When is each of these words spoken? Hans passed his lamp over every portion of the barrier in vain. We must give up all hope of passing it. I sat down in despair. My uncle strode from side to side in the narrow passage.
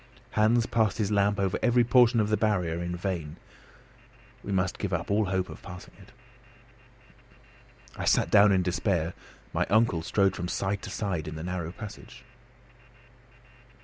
Hans 0.31 0.65
passed 0.65 0.97
his 0.97 1.11
lamp 1.11 1.39
over 1.39 1.59
every 1.61 1.83
portion 1.83 2.19
of 2.19 2.29
the 2.29 2.35
barrier 2.35 2.81
in 2.81 2.95
vain. 2.95 3.37
We 4.43 4.51
must 4.51 4.79
give 4.79 4.93
up 4.93 5.11
all 5.11 5.25
hope 5.25 5.47
of 5.47 5.61
passing 5.61 5.93
it. 5.99 6.11
I 7.95 8.05
sat 8.05 8.31
down 8.31 8.51
in 8.51 8.63
despair. 8.63 9.13
My 9.53 9.67
uncle 9.67 10.01
strode 10.01 10.35
from 10.35 10.47
side 10.47 10.81
to 10.81 10.89
side 10.89 11.27
in 11.27 11.35
the 11.35 11.43
narrow 11.43 11.71
passage. 11.71 12.23